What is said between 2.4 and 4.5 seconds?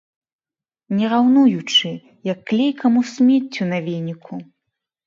клейкаму смеццю на веніку.